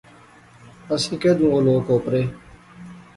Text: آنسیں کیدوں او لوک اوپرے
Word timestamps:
آنسیں 0.91 1.19
کیدوں 1.21 1.49
او 1.53 1.59
لوک 1.65 1.85
اوپرے 1.91 2.23